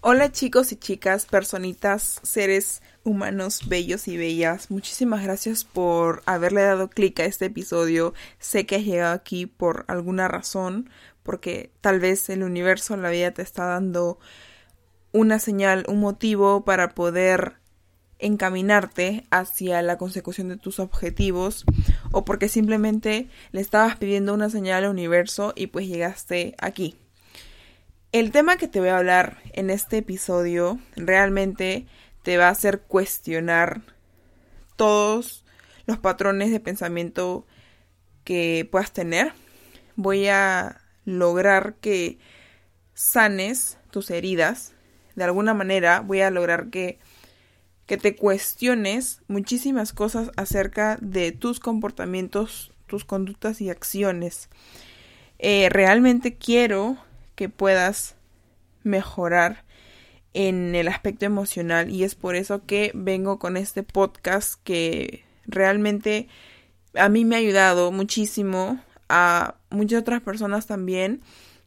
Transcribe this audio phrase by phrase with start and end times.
[0.00, 4.70] Hola chicos y chicas, personitas, seres humanos bellos y bellas.
[4.70, 8.14] Muchísimas gracias por haberle dado clic a este episodio.
[8.38, 10.88] Sé que has llegado aquí por alguna razón,
[11.24, 14.20] porque tal vez el universo, la vida te está dando
[15.10, 17.56] una señal, un motivo para poder
[18.20, 21.64] encaminarte hacia la consecución de tus objetivos
[22.12, 26.96] o porque simplemente le estabas pidiendo una señal al universo y pues llegaste aquí.
[28.10, 31.86] El tema que te voy a hablar en este episodio realmente
[32.22, 33.82] te va a hacer cuestionar
[34.76, 35.44] todos
[35.84, 37.46] los patrones de pensamiento
[38.24, 39.34] que puedas tener.
[39.94, 42.18] Voy a lograr que
[42.94, 44.72] sanes tus heridas.
[45.14, 46.98] De alguna manera voy a lograr que,
[47.84, 54.48] que te cuestiones muchísimas cosas acerca de tus comportamientos, tus conductas y acciones.
[55.38, 56.96] Eh, realmente quiero
[57.38, 58.16] que puedas
[58.82, 59.64] mejorar
[60.34, 61.88] en el aspecto emocional.
[61.88, 66.26] Y es por eso que vengo con este podcast que realmente
[66.94, 71.20] a mí me ha ayudado muchísimo a muchas otras personas también.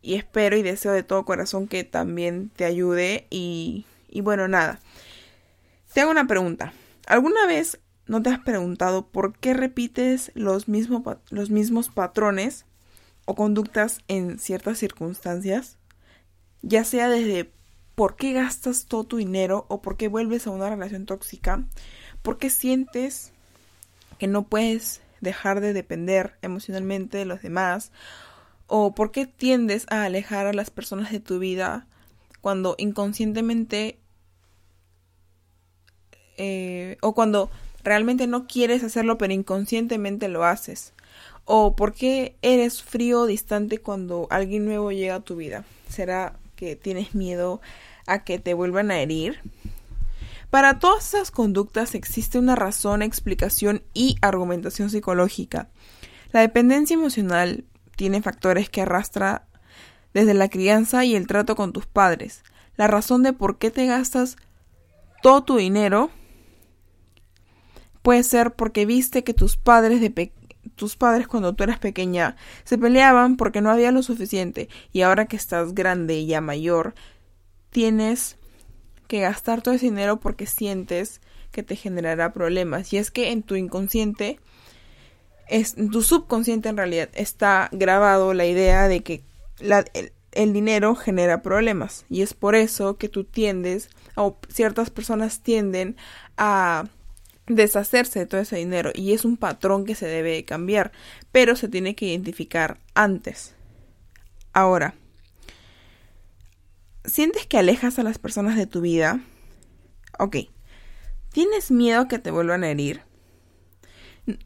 [0.00, 3.26] Y espero y deseo de todo corazón que también te ayude.
[3.28, 3.84] Y,
[4.22, 4.80] bueno nada.
[5.92, 6.72] Te hago una pregunta.
[7.06, 12.64] ¿alguna vez no te has preguntado por qué repites los, mismos los mismos patrones
[13.28, 15.76] o conductas en ciertas circunstancias,
[16.62, 17.50] ya sea desde
[17.94, 21.62] por qué gastas todo tu dinero o por qué vuelves a una relación tóxica,
[22.22, 23.32] por qué sientes
[24.18, 27.92] que no puedes dejar de depender emocionalmente de los demás,
[28.66, 31.86] o por qué tiendes a alejar a las personas de tu vida
[32.40, 33.98] cuando inconscientemente
[36.38, 37.50] eh, o cuando
[37.84, 40.94] realmente no quieres hacerlo pero inconscientemente lo haces.
[41.50, 45.64] ¿O por qué eres frío o distante cuando alguien nuevo llega a tu vida?
[45.88, 47.62] ¿Será que tienes miedo
[48.06, 49.40] a que te vuelvan a herir?
[50.50, 55.70] Para todas esas conductas existe una razón, explicación y argumentación psicológica.
[56.32, 57.64] La dependencia emocional
[57.96, 59.46] tiene factores que arrastra
[60.12, 62.42] desde la crianza y el trato con tus padres.
[62.76, 64.36] La razón de por qué te gastas
[65.22, 66.10] todo tu dinero
[68.02, 70.10] puede ser porque viste que tus padres de,
[70.78, 75.26] tus padres cuando tú eras pequeña se peleaban porque no había lo suficiente y ahora
[75.26, 76.94] que estás grande y ya mayor,
[77.68, 78.38] tienes
[79.08, 82.92] que gastar todo ese dinero porque sientes que te generará problemas.
[82.92, 84.38] Y es que en tu inconsciente,
[85.48, 89.22] es, en tu subconsciente en realidad está grabado la idea de que
[90.32, 92.04] el dinero genera problemas.
[92.08, 95.96] Y es por eso que tú tiendes, o ciertas personas tienden
[96.36, 96.84] a
[97.48, 100.92] deshacerse de todo ese dinero y es un patrón que se debe cambiar,
[101.32, 103.54] pero se tiene que identificar antes.
[104.52, 104.94] Ahora,
[107.04, 109.20] ¿sientes que alejas a las personas de tu vida?
[110.18, 110.36] Ok,
[111.32, 113.02] ¿tienes miedo que te vuelvan a herir?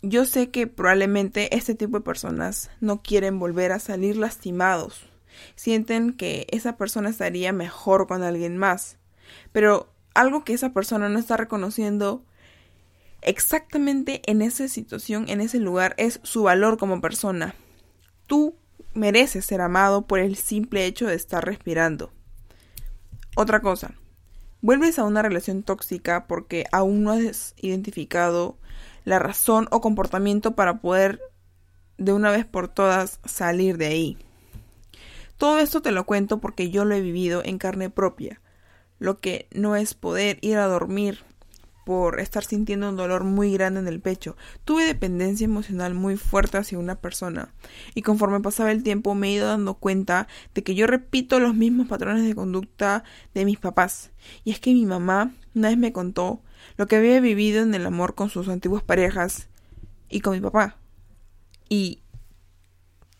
[0.00, 5.06] Yo sé que probablemente este tipo de personas no quieren volver a salir lastimados.
[5.54, 8.96] Sienten que esa persona estaría mejor con alguien más.
[9.52, 12.24] Pero algo que esa persona no está reconociendo
[13.26, 17.54] exactamente en esa situación, en ese lugar, es su valor como persona.
[18.26, 18.56] Tú
[18.94, 22.12] mereces ser amado por el simple hecho de estar respirando.
[23.36, 23.94] Otra cosa,
[24.62, 28.56] vuelves a una relación tóxica porque aún no has identificado
[29.04, 31.20] la razón o comportamiento para poder
[31.98, 34.18] de una vez por todas salir de ahí.
[35.36, 38.40] Todo esto te lo cuento porque yo lo he vivido en carne propia.
[38.98, 41.24] Lo que no es poder ir a dormir
[41.86, 44.36] por estar sintiendo un dolor muy grande en el pecho.
[44.64, 47.54] Tuve dependencia emocional muy fuerte hacia una persona
[47.94, 51.54] y conforme pasaba el tiempo me he ido dando cuenta de que yo repito los
[51.54, 53.04] mismos patrones de conducta
[53.34, 54.10] de mis papás.
[54.42, 56.42] Y es que mi mamá una vez me contó
[56.76, 59.46] lo que había vivido en el amor con sus antiguas parejas
[60.08, 60.78] y con mi papá.
[61.68, 62.02] Y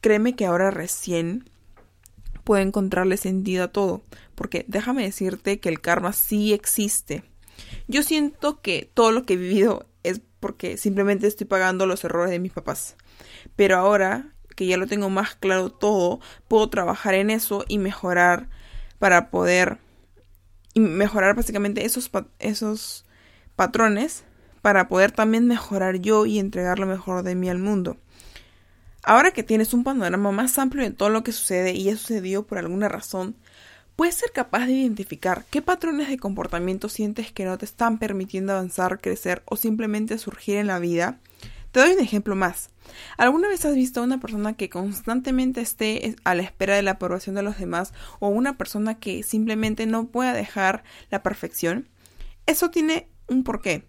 [0.00, 1.50] créeme que ahora recién
[2.44, 4.02] puedo encontrarle sentido a todo,
[4.36, 7.24] porque déjame decirte que el karma sí existe
[7.92, 12.30] yo siento que todo lo que he vivido es porque simplemente estoy pagando los errores
[12.30, 12.96] de mis papás.
[13.54, 18.48] Pero ahora que ya lo tengo más claro todo, puedo trabajar en eso y mejorar
[18.98, 19.78] para poder
[20.74, 23.04] y mejorar básicamente esos, esos
[23.56, 24.24] patrones
[24.62, 27.98] para poder también mejorar yo y entregar lo mejor de mí al mundo.
[29.04, 32.46] Ahora que tienes un panorama más amplio de todo lo que sucede y ha sucedido
[32.46, 33.36] por alguna razón,
[33.96, 38.52] puedes ser capaz de identificar qué patrones de comportamiento sientes que no te están permitiendo
[38.52, 41.18] avanzar, crecer o simplemente surgir en la vida.
[41.70, 42.70] Te doy un ejemplo más.
[43.16, 46.92] ¿Alguna vez has visto a una persona que constantemente esté a la espera de la
[46.92, 51.88] aprobación de los demás o una persona que simplemente no pueda dejar la perfección?
[52.46, 53.86] Eso tiene un porqué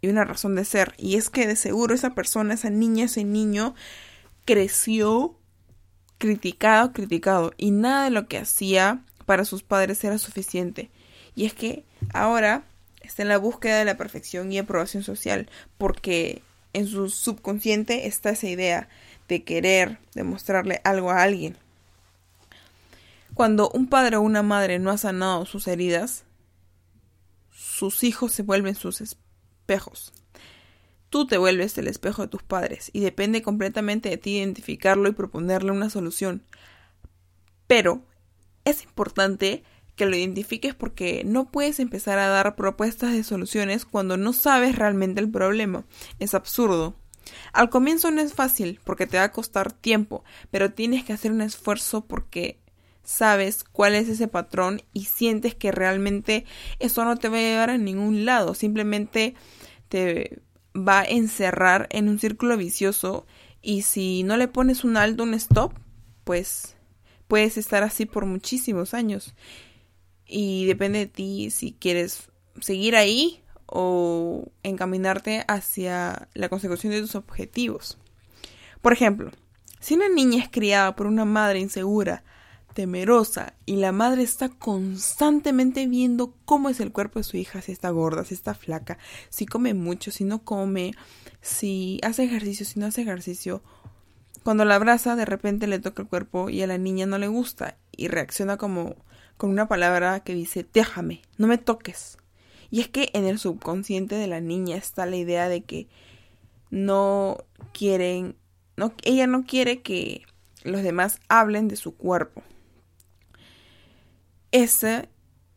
[0.00, 3.24] y una razón de ser y es que de seguro esa persona, esa niña, ese
[3.24, 3.74] niño
[4.44, 5.38] creció
[6.18, 10.90] criticado, criticado y nada de lo que hacía para sus padres era suficiente.
[11.34, 12.64] Y es que ahora
[13.00, 15.48] está en la búsqueda de la perfección y aprobación social
[15.78, 16.42] porque
[16.72, 18.88] en su subconsciente está esa idea
[19.28, 21.56] de querer demostrarle algo a alguien.
[23.34, 26.24] Cuando un padre o una madre no ha sanado sus heridas,
[27.50, 30.12] sus hijos se vuelven sus espejos.
[31.10, 35.12] Tú te vuelves el espejo de tus padres y depende completamente de ti identificarlo y
[35.12, 36.42] proponerle una solución.
[37.66, 38.02] Pero
[38.64, 39.62] es importante
[39.96, 44.76] que lo identifiques porque no puedes empezar a dar propuestas de soluciones cuando no sabes
[44.76, 45.84] realmente el problema.
[46.18, 46.96] Es absurdo.
[47.52, 51.32] Al comienzo no es fácil porque te va a costar tiempo, pero tienes que hacer
[51.32, 52.58] un esfuerzo porque
[53.02, 56.44] sabes cuál es ese patrón y sientes que realmente
[56.78, 59.34] eso no te va a llevar a ningún lado, simplemente
[59.88, 60.40] te
[60.76, 63.26] va a encerrar en un círculo vicioso
[63.62, 65.74] y si no le pones un alto, un stop,
[66.24, 66.76] pues
[67.28, 69.34] puedes estar así por muchísimos años
[70.26, 72.30] y depende de ti si quieres
[72.60, 77.98] seguir ahí o encaminarte hacia la consecución de tus objetivos.
[78.82, 79.30] Por ejemplo,
[79.80, 82.24] si una niña es criada por una madre insegura,
[82.74, 87.72] temerosa, y la madre está constantemente viendo cómo es el cuerpo de su hija, si
[87.72, 88.98] está gorda, si está flaca,
[89.30, 90.92] si come mucho, si no come,
[91.40, 93.62] si hace ejercicio, si no hace ejercicio,
[94.44, 97.28] cuando la abraza de repente le toca el cuerpo y a la niña no le
[97.28, 98.94] gusta y reacciona como
[99.38, 102.18] con una palabra que dice déjame, no me toques.
[102.70, 105.88] Y es que en el subconsciente de la niña está la idea de que
[106.70, 107.38] no
[107.72, 108.36] quieren,
[108.76, 110.22] no, ella no quiere que
[110.62, 112.42] los demás hablen de su cuerpo.
[114.52, 115.08] Ese,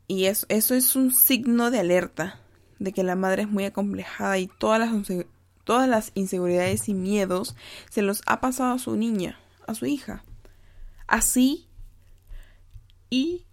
[0.07, 2.39] y eso, eso es un signo de alerta
[2.80, 4.92] de que la madre es muy acomplejada y todas las,
[5.67, 7.57] todas las inseguridades y miedos
[7.89, 9.37] se los ha pasado a su niña,
[9.67, 10.23] a su hija.
[11.07, 11.67] Así
[13.09, 13.43] y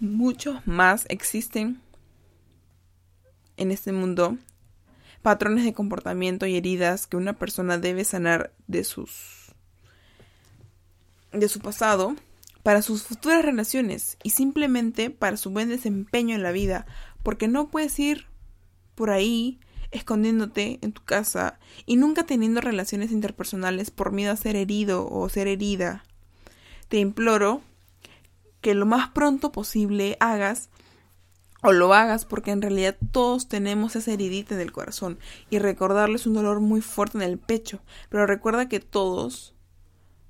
[0.00, 1.80] muchos más existen
[3.56, 4.36] en este mundo
[5.22, 9.54] patrones de comportamiento y heridas que una persona debe sanar de sus
[11.32, 12.16] de su pasado
[12.64, 16.84] para sus futuras relaciones y simplemente para su buen desempeño en la vida,
[17.22, 18.26] porque no puedes ir
[18.96, 19.60] por ahí
[19.96, 25.28] escondiéndote en tu casa y nunca teniendo relaciones interpersonales por miedo a ser herido o
[25.28, 26.04] ser herida.
[26.88, 27.62] Te imploro
[28.60, 30.70] que lo más pronto posible hagas
[31.62, 35.18] o lo hagas porque en realidad todos tenemos esa heridita en el corazón
[35.50, 39.54] y recordarles un dolor muy fuerte en el pecho, pero recuerda que todos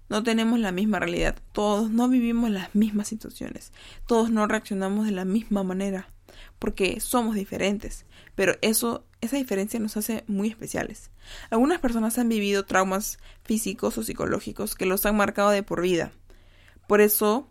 [0.08, 3.72] no tenemos la misma realidad, todos no vivimos las mismas situaciones,
[4.06, 6.08] todos no reaccionamos de la misma manera,
[6.58, 11.10] porque somos diferentes, pero eso esa diferencia nos hace muy especiales.
[11.50, 16.12] Algunas personas han vivido traumas físicos o psicológicos que los han marcado de por vida.
[16.86, 17.48] Por eso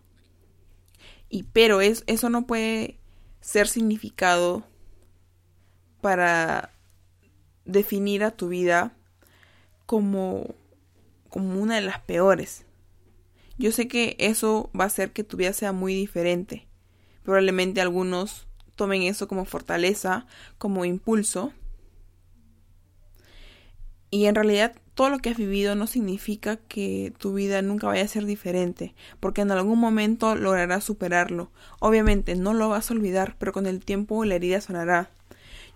[1.28, 2.98] y pero es, eso no puede
[3.40, 4.64] ser significado
[6.00, 6.72] para
[7.64, 8.96] definir a tu vida
[9.86, 10.54] como,
[11.28, 12.64] como una de las peores.
[13.58, 16.68] Yo sé que eso va a hacer que tu vida sea muy diferente.
[17.22, 18.45] Probablemente algunos
[18.76, 20.26] tomen eso como fortaleza,
[20.58, 21.52] como impulso.
[24.10, 28.04] Y en realidad todo lo que has vivido no significa que tu vida nunca vaya
[28.04, 31.50] a ser diferente, porque en algún momento lograrás superarlo.
[31.80, 35.10] Obviamente no lo vas a olvidar, pero con el tiempo la herida sonará.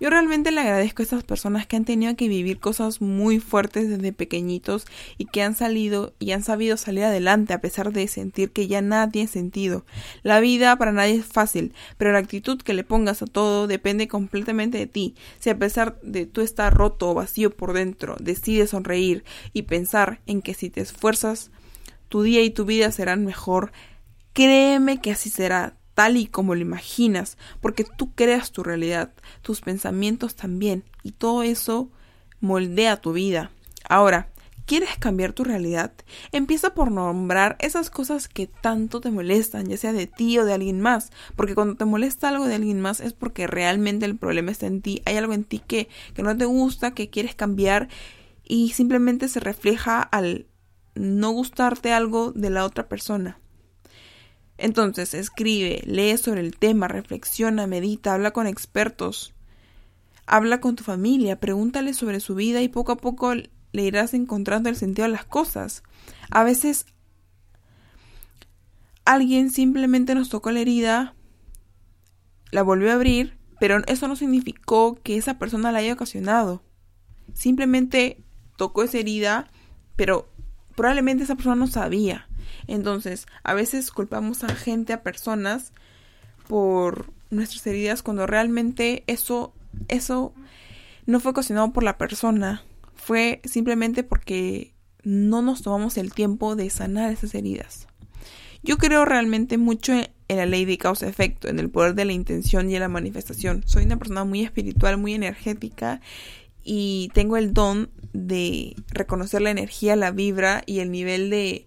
[0.00, 3.90] Yo realmente le agradezco a estas personas que han tenido que vivir cosas muy fuertes
[3.90, 4.86] desde pequeñitos
[5.18, 8.80] y que han salido y han sabido salir adelante a pesar de sentir que ya
[8.80, 9.84] nada tiene sentido.
[10.22, 14.08] La vida para nadie es fácil, pero la actitud que le pongas a todo depende
[14.08, 15.14] completamente de ti.
[15.38, 20.22] Si a pesar de tú estar roto o vacío por dentro, decides sonreír y pensar
[20.24, 21.50] en que si te esfuerzas,
[22.08, 23.70] tu día y tu vida serán mejor,
[24.32, 29.60] créeme que así será tal y como lo imaginas, porque tú creas tu realidad, tus
[29.60, 31.90] pensamientos también, y todo eso
[32.40, 33.50] moldea tu vida.
[33.86, 34.30] Ahora,
[34.64, 35.92] ¿quieres cambiar tu realidad?
[36.32, 40.54] Empieza por nombrar esas cosas que tanto te molestan, ya sea de ti o de
[40.54, 44.52] alguien más, porque cuando te molesta algo de alguien más es porque realmente el problema
[44.52, 47.90] está en ti, hay algo en ti que, que no te gusta, que quieres cambiar
[48.42, 50.46] y simplemente se refleja al
[50.94, 53.38] no gustarte algo de la otra persona.
[54.62, 59.32] Entonces, escribe, lee sobre el tema, reflexiona, medita, habla con expertos.
[60.26, 64.68] Habla con tu familia, pregúntale sobre su vida y poco a poco le irás encontrando
[64.68, 65.82] el sentido de las cosas.
[66.30, 66.84] A veces
[69.06, 71.14] alguien simplemente nos tocó la herida,
[72.50, 76.62] la volvió a abrir, pero eso no significó que esa persona la haya ocasionado.
[77.32, 78.22] Simplemente
[78.58, 79.50] tocó esa herida,
[79.96, 80.28] pero
[80.76, 82.28] probablemente esa persona no sabía.
[82.66, 85.72] Entonces, a veces culpamos a gente, a personas,
[86.50, 89.54] por nuestras heridas cuando realmente eso,
[89.86, 90.34] eso
[91.06, 92.64] no fue ocasionado por la persona.
[92.96, 94.72] Fue simplemente porque
[95.04, 97.86] no nos tomamos el tiempo de sanar esas heridas.
[98.62, 102.68] Yo creo realmente mucho en, la ley de causa-efecto, en el poder de la intención
[102.68, 103.62] y en la manifestación.
[103.66, 106.00] Soy una persona muy espiritual, muy energética
[106.64, 111.66] y tengo el don de reconocer la energía, la vibra y el nivel de,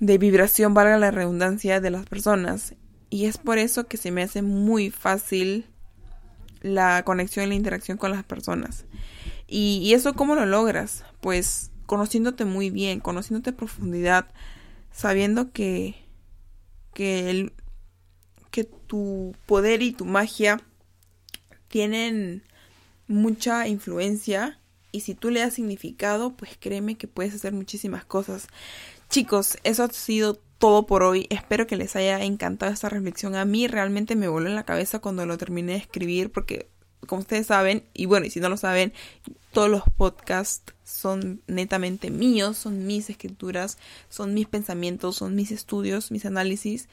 [0.00, 2.74] de vibración, valga la redundancia, de las personas.
[3.10, 5.66] Y es por eso que se me hace muy fácil
[6.60, 8.84] la conexión y la interacción con las personas.
[9.46, 11.04] Y, eso cómo lo logras?
[11.20, 14.26] Pues conociéndote muy bien, conociéndote a profundidad,
[14.90, 15.94] sabiendo que,
[16.94, 17.52] que, el,
[18.50, 20.60] que tu poder y tu magia
[21.68, 22.42] tienen
[23.06, 24.58] mucha influencia
[24.90, 28.48] y si tú le das significado, pues créeme que puedes hacer muchísimas cosas.
[29.08, 31.26] Chicos, eso ha sido todo por hoy.
[31.30, 33.34] Espero que les haya encantado esta reflexión.
[33.34, 36.68] A mí realmente me voló en la cabeza cuando lo terminé de escribir porque
[37.06, 38.92] como ustedes saben, y bueno, y si no lo saben,
[39.52, 46.10] todos los podcasts son netamente míos, son mis escrituras, son mis pensamientos, son mis estudios,
[46.10, 46.88] mis análisis.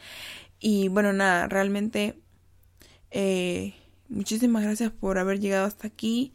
[0.59, 2.15] Y bueno, nada, realmente
[3.11, 3.73] eh,
[4.07, 6.31] muchísimas gracias por haber llegado hasta aquí.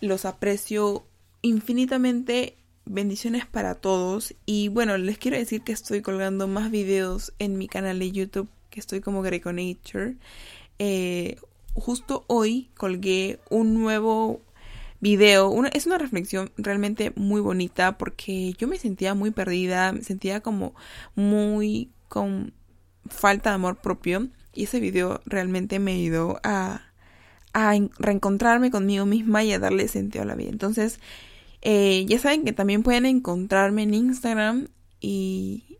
[0.00, 1.04] Los aprecio
[1.42, 2.56] infinitamente.
[2.84, 4.34] Bendiciones para todos.
[4.46, 8.48] Y bueno, les quiero decir que estoy colgando más videos en mi canal de YouTube,
[8.70, 10.16] que estoy como Greco Nature.
[10.78, 11.36] Eh,
[11.74, 14.40] justo hoy colgué un nuevo
[15.00, 15.64] video.
[15.72, 20.74] es una reflexión realmente muy bonita porque yo me sentía muy perdida, me sentía como
[21.14, 22.52] muy con
[23.08, 26.82] falta de amor propio y ese video realmente me ayudó a,
[27.52, 30.50] a reencontrarme conmigo misma y a darle sentido a la vida.
[30.50, 31.00] Entonces,
[31.62, 34.68] eh, ya saben que también pueden encontrarme en Instagram
[35.00, 35.78] y,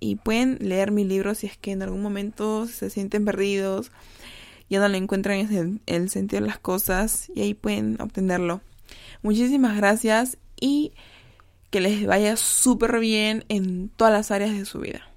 [0.00, 3.90] y pueden leer mi libro si es que en algún momento se sienten perdidos
[4.72, 8.62] ya no le encuentran el, sentido de las cosas y ahí pueden obtenerlo.
[9.20, 10.92] Muchísimas gracias y
[11.68, 15.11] que les vaya súper bien en todas las áreas de su vida.